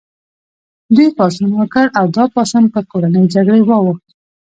[0.95, 4.07] دوی پاڅون وکړ او دا پاڅون پر کورنۍ جګړې واوښت.